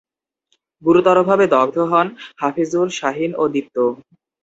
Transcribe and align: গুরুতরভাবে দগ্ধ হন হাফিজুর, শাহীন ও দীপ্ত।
গুরুতরভাবে 0.83 1.45
দগ্ধ 1.53 1.77
হন 1.91 2.07
হাফিজুর, 2.41 2.87
শাহীন 2.99 3.31
ও 3.37 3.43
দীপ্ত। 3.53 3.75